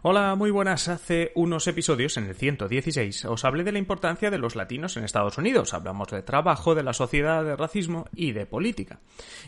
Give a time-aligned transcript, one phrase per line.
[0.00, 0.86] Hola, muy buenas.
[0.86, 5.02] Hace unos episodios, en el 116, os hablé de la importancia de los latinos en
[5.02, 5.74] Estados Unidos.
[5.74, 9.00] Hablamos de trabajo, de la sociedad, de racismo y de política.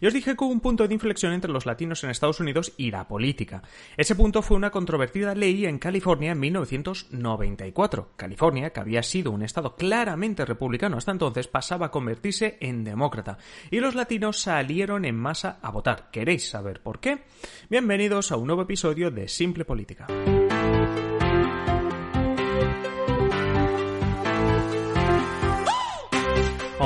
[0.00, 2.72] Y os dije que hubo un punto de inflexión entre los latinos en Estados Unidos
[2.78, 3.62] y la política.
[3.94, 8.12] Ese punto fue una controvertida ley en California en 1994.
[8.16, 13.36] California, que había sido un estado claramente republicano hasta entonces, pasaba a convertirse en demócrata.
[13.70, 16.08] Y los latinos salieron en masa a votar.
[16.10, 17.24] ¿Queréis saber por qué?
[17.68, 20.06] Bienvenidos a un nuevo episodio de Simple Política.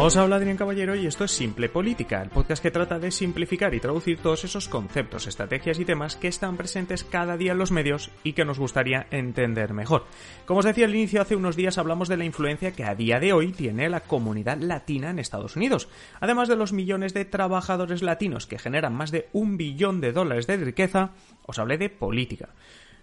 [0.05, 3.73] Os habla Adrián Caballero y esto es Simple Política, el podcast que trata de simplificar
[3.73, 7.71] y traducir todos esos conceptos, estrategias y temas que están presentes cada día en los
[7.71, 10.07] medios y que nos gustaría entender mejor.
[10.45, 13.21] Como os decía al inicio, hace unos días hablamos de la influencia que a día
[13.21, 18.03] de hoy tiene la comunidad latina en Estados Unidos, además de los millones de trabajadores
[18.03, 21.13] latinos que generan más de un billón de dólares de riqueza,
[21.47, 22.49] os hablé de política.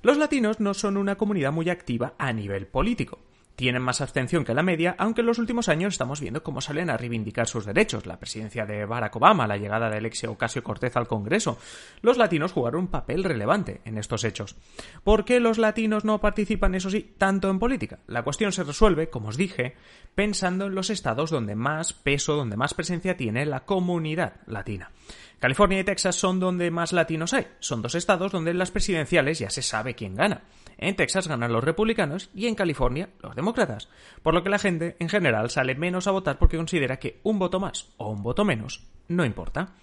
[0.01, 3.19] Los latinos no son una comunidad muy activa a nivel político
[3.59, 6.89] tienen más abstención que la media, aunque en los últimos años estamos viendo cómo salen
[6.89, 8.05] a reivindicar sus derechos.
[8.05, 11.57] La presidencia de Barack Obama, la llegada del ex Ocasio Cortez al Congreso.
[12.01, 14.55] Los latinos jugaron un papel relevante en estos hechos.
[15.03, 17.99] ¿Por qué los latinos no participan, eso sí, tanto en política?
[18.07, 19.75] La cuestión se resuelve, como os dije,
[20.15, 24.89] pensando en los estados donde más peso, donde más presencia tiene la comunidad latina.
[25.39, 27.47] California y Texas son donde más latinos hay.
[27.59, 30.43] Son dos estados donde en las presidenciales ya se sabe quién gana.
[30.77, 33.89] En Texas ganan los republicanos y en California los demócratas,
[34.23, 37.39] por lo que la gente en general sale menos a votar porque considera que un
[37.39, 39.73] voto más o un voto menos no importa.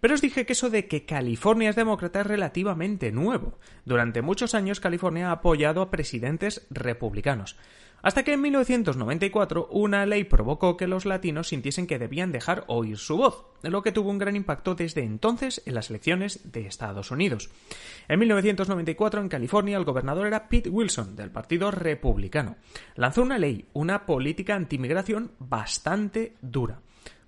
[0.00, 3.58] Pero os dije que eso de que California es demócrata es relativamente nuevo.
[3.84, 7.56] Durante muchos años California ha apoyado a presidentes republicanos.
[8.00, 12.96] Hasta que en 1994 una ley provocó que los latinos sintiesen que debían dejar oír
[12.96, 17.10] su voz, lo que tuvo un gran impacto desde entonces en las elecciones de Estados
[17.10, 17.50] Unidos.
[18.06, 22.56] En 1994 en California el gobernador era Pete Wilson del Partido Republicano.
[22.94, 26.80] Lanzó una ley, una política antimigración bastante dura.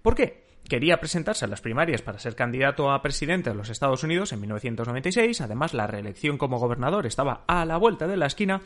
[0.02, 0.49] ¿Por qué?
[0.69, 4.41] Quería presentarse a las primarias para ser candidato a presidente de los Estados Unidos en
[4.41, 8.60] 1996, además la reelección como gobernador estaba a la vuelta de la esquina,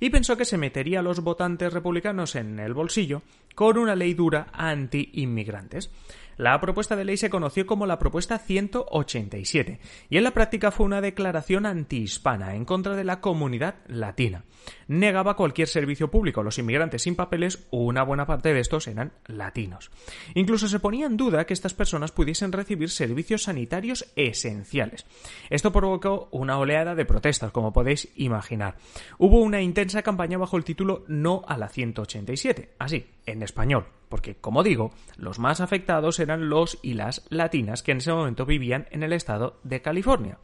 [0.00, 3.22] y pensó que se metería a los votantes republicanos en el bolsillo
[3.54, 5.90] con una ley dura anti-inmigrantes.
[6.38, 10.86] La propuesta de ley se conoció como la propuesta 187 y en la práctica fue
[10.86, 14.44] una declaración antihispana en contra de la comunidad latina.
[14.86, 19.14] Negaba cualquier servicio público a los inmigrantes sin papeles, una buena parte de estos eran
[19.26, 19.90] latinos.
[20.34, 25.06] Incluso se ponía en duda que estas personas pudiesen recibir servicios sanitarios esenciales.
[25.50, 28.76] Esto provocó una oleada de protestas, como podéis imaginar.
[29.18, 34.36] Hubo una intensa campaña bajo el título No a la 187, así, en español porque,
[34.36, 38.86] como digo, los más afectados eran los y las latinas que en ese momento vivían
[38.90, 40.38] en el estado de California.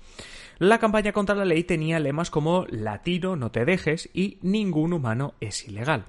[0.58, 5.34] La campaña contra la ley tenía lemas como Latino no te dejes y Ningún humano
[5.40, 6.04] es ilegal.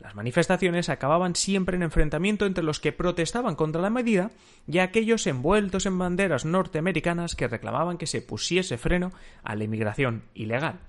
[0.00, 4.30] Las manifestaciones acababan siempre en enfrentamiento entre los que protestaban contra la medida
[4.66, 10.22] y aquellos envueltos en banderas norteamericanas que reclamaban que se pusiese freno a la inmigración
[10.32, 10.80] ilegal.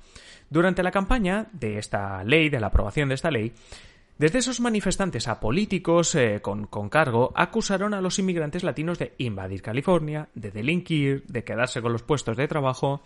[0.50, 3.54] Durante la campaña de esta ley, de la aprobación de esta ley,
[4.22, 9.16] desde esos manifestantes a políticos eh, con, con, cargo acusaron a los inmigrantes latinos de
[9.18, 13.02] invadir California, de delinquir, de quedarse con los puestos de trabajo.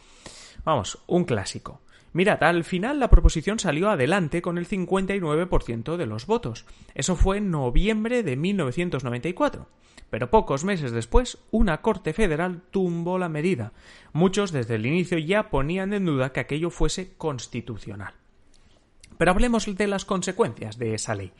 [0.65, 1.79] Vamos, un clásico.
[2.11, 6.65] Mirad, al final la proposición salió adelante con el 59% de los votos.
[6.93, 9.69] Eso fue en noviembre de 1994.
[10.09, 13.71] Pero pocos meses después, una Corte Federal tumbó la medida.
[14.11, 18.15] Muchos desde el inicio ya ponían en duda que aquello fuese constitucional.
[19.17, 21.31] Pero hablemos de las consecuencias de esa ley.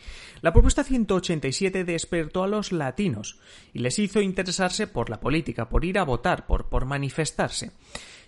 [0.42, 3.40] La propuesta 187 despertó a los latinos
[3.74, 7.72] y les hizo interesarse por la política, por ir a votar, por, por manifestarse.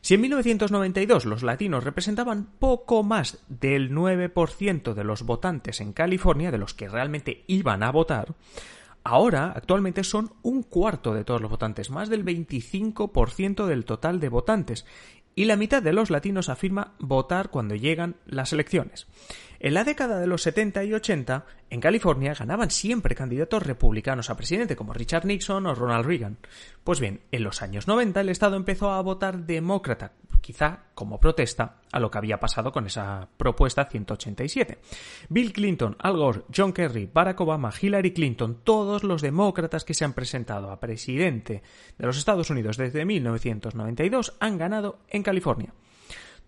[0.02, 6.52] Si en 1992 los latinos representaban poco más del 9% de los votantes en California,
[6.52, 8.36] de los que realmente iban a votar,
[9.04, 14.30] ahora actualmente son un cuarto de todos los votantes, más del 25% del total de
[14.30, 14.86] votantes,
[15.38, 19.06] y la mitad de los latinos afirma votar cuando llegan las elecciones.
[19.60, 24.38] En la década de los 70 y 80, en California ganaban siempre candidatos republicanos a
[24.38, 26.38] presidente como Richard Nixon o Ronald Reagan.
[26.84, 31.82] Pues bien, en los años 90 el Estado empezó a votar demócrata, quizá como protesta
[31.92, 34.78] a lo que había pasado con esa propuesta 187.
[35.30, 40.06] Bill Clinton, Al Gore, John Kerry, Barack Obama, Hillary Clinton, todos los demócratas que se
[40.06, 41.64] han presentado a presidente
[41.98, 45.74] de los Estados Unidos desde 1992 han ganado en California.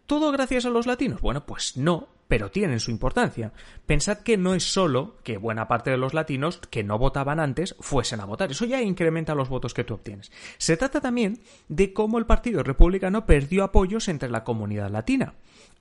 [0.06, 1.22] ¿Todo gracias a los latinos?
[1.22, 3.52] Bueno, pues no, pero tienen su importancia.
[3.88, 7.76] Pensad que no es solo que buena parte de los latinos que no votaban antes
[7.80, 8.52] fuesen a votar.
[8.52, 10.32] Eso ya incrementa los votos que tú obtienes.
[10.60, 15.34] Se trata también de cómo el Partido Republicano perdió apoyos entre la comunidad latina.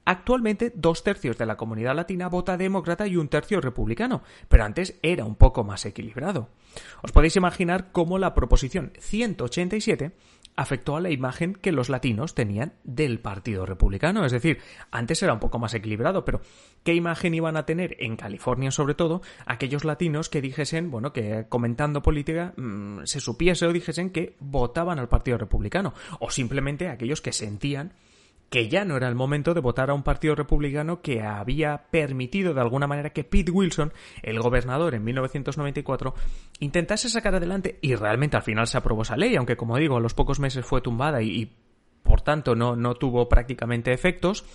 [0.06, 4.98] Actualmente, dos tercios de la comunidad latina vota demócrata y un tercio republicano, pero antes
[5.02, 6.48] era un poco más equilibrado.
[7.02, 10.12] Os podéis imaginar cómo la proposición 187
[10.58, 14.24] afectó a la imagen que los latinos tenían del Partido Republicano.
[14.24, 14.58] Es decir,
[14.90, 16.40] antes era un poco más equilibrado, pero
[16.82, 21.46] ¿qué imagen iban a tener en California sobre todo aquellos latinos que dijesen, bueno, que
[21.48, 25.94] comentando política mm, se supiese o dijesen que votaban al Partido Republicano?
[26.18, 27.92] O simplemente aquellos que sentían
[28.50, 32.54] que ya no era el momento de votar a un partido republicano que había permitido
[32.54, 33.92] de alguna manera que Pete Wilson,
[34.22, 36.14] el gobernador en 1994,
[36.60, 40.00] intentase sacar adelante y realmente al final se aprobó esa ley, aunque como digo, a
[40.00, 41.54] los pocos meses fue tumbada y,
[42.02, 44.46] por tanto no, no tuvo prácticamente efectos,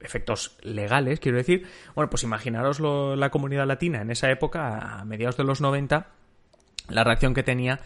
[0.00, 1.66] efectos legales, quiero decir.
[1.94, 6.08] Bueno, pues imaginaros la comunidad latina en esa época, a mediados de los 90,
[6.90, 7.80] la reacción que tenía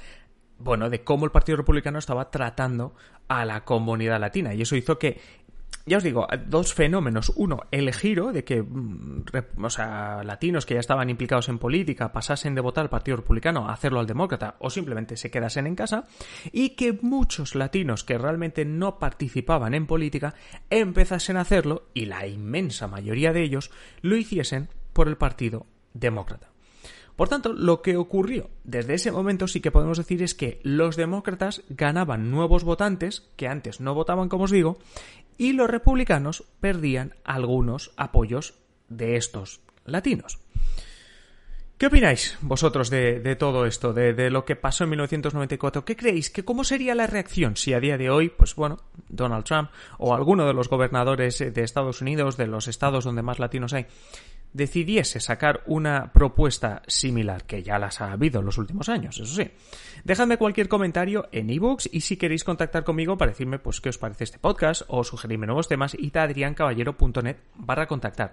[0.62, 2.94] bueno, de cómo el Partido Republicano estaba tratando
[3.28, 4.54] a la comunidad latina.
[4.54, 5.20] Y eso hizo que
[5.84, 7.32] ya os digo, dos fenómenos.
[7.34, 9.24] Uno, el giro de que, mm,
[9.62, 13.68] o sea, latinos que ya estaban implicados en política pasasen de votar al Partido Republicano
[13.68, 16.06] a hacerlo al Demócrata o simplemente se quedasen en casa.
[16.52, 20.34] Y que muchos latinos que realmente no participaban en política
[20.70, 23.70] empezasen a hacerlo y la inmensa mayoría de ellos
[24.02, 26.52] lo hiciesen por el Partido Demócrata.
[27.16, 30.96] Por tanto, lo que ocurrió desde ese momento sí que podemos decir es que los
[30.96, 34.78] demócratas ganaban nuevos votantes que antes no votaban, como os digo,
[35.42, 38.54] y los republicanos perdían algunos apoyos
[38.88, 40.38] de estos latinos.
[41.78, 45.84] ¿Qué opináis vosotros de, todo esto, de, lo que pasó en 1994?
[45.84, 46.30] ¿Qué creéis?
[46.30, 50.14] ¿Que ¿Cómo sería la reacción si a día de hoy, pues bueno, Donald Trump o
[50.14, 53.86] alguno de los gobernadores de Estados Unidos, de los estados donde más latinos hay,
[54.52, 59.34] decidiese sacar una propuesta similar, que ya las ha habido en los últimos años, eso
[59.34, 59.50] sí.
[60.04, 63.98] Dejadme cualquier comentario en ebooks y si queréis contactar conmigo para decirme pues qué os
[63.98, 68.32] parece este podcast o sugerirme nuevos temas, id a adriancaballero.net barra contactar.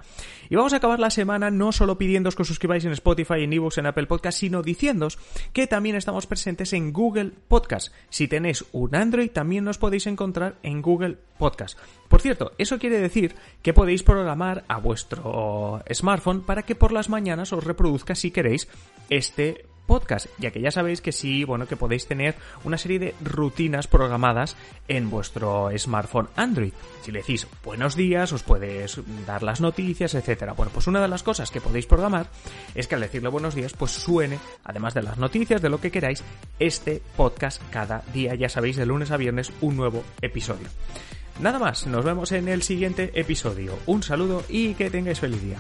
[0.50, 3.54] Y vamos a acabar la semana no solo pidiéndoos que os suscribáis en Spotify, en
[3.54, 5.20] ebooks, en Apple Podcast, sino diciéndoos
[5.54, 7.94] que también estamos presentes en Google Podcast.
[8.10, 11.78] Si tenéis un Android, también nos podéis encontrar en Google Podcast.
[12.10, 17.08] Por cierto, eso quiere decir que podéis programar a vuestro smartphone para que por las
[17.08, 18.68] mañanas os reproduzca si queréis
[19.10, 23.16] este podcast, ya que ya sabéis que sí, bueno, que podéis tener una serie de
[23.24, 24.56] rutinas programadas
[24.88, 26.74] en vuestro smartphone Android.
[27.02, 30.54] Si le decís buenos días, os puedes dar las noticias, etcétera.
[30.54, 32.28] Bueno, pues una de las cosas que podéis programar
[32.76, 35.92] es que al decirle buenos días, pues suene, además de las noticias, de lo que
[35.92, 36.24] queráis,
[36.60, 40.68] este podcast cada día, ya sabéis, de lunes a viernes, un nuevo episodio.
[41.40, 43.80] Nada más, nos vemos en el siguiente episodio.
[43.86, 45.58] Un saludo y que tengáis feliz día.